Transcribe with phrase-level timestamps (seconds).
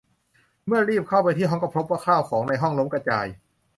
[0.65, 3.27] เมื่อรีบเข้าไปที่ห้องก็พบว่าข้าวของในห้องล้มกระจาย